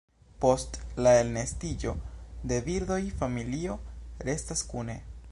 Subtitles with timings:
[0.43, 0.77] Post
[1.07, 1.91] la elnestiĝo
[2.51, 3.75] de birdoj, familio
[4.31, 4.97] restas kune.